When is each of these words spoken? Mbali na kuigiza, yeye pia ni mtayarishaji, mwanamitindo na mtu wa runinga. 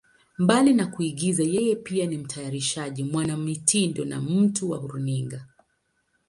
Mbali 0.37 0.73
na 0.73 0.87
kuigiza, 0.87 1.43
yeye 1.43 1.75
pia 1.75 2.05
ni 2.05 2.17
mtayarishaji, 2.17 3.03
mwanamitindo 3.03 4.05
na 4.05 4.21
mtu 4.21 4.69
wa 4.69 4.77
runinga. 4.79 5.45